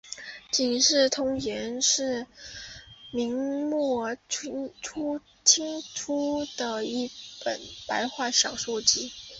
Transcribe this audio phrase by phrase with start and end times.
[0.49, 2.25] 警世通言是
[3.11, 7.11] 明末清初的一
[7.45, 9.11] 本白话小说集。